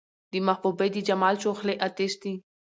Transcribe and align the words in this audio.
د 0.31 0.33
محبوبې 0.47 0.87
د 0.93 0.97
جمال 1.07 1.35
شغلې 1.43 1.73
اۤتش 1.85 2.13
دي 2.21 2.33